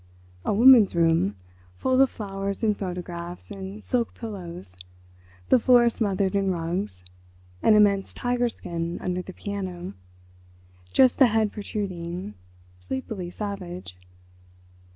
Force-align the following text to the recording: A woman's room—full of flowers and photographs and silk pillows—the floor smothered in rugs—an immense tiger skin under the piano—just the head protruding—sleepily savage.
A 0.43 0.51
woman's 0.51 0.95
room—full 0.95 2.01
of 2.01 2.09
flowers 2.09 2.63
and 2.63 2.75
photographs 2.75 3.51
and 3.51 3.83
silk 3.83 4.15
pillows—the 4.15 5.59
floor 5.59 5.89
smothered 5.91 6.35
in 6.35 6.49
rugs—an 6.49 7.75
immense 7.75 8.11
tiger 8.11 8.49
skin 8.49 8.97
under 8.99 9.21
the 9.21 9.31
piano—just 9.31 11.19
the 11.19 11.27
head 11.27 11.51
protruding—sleepily 11.53 13.29
savage. 13.29 13.95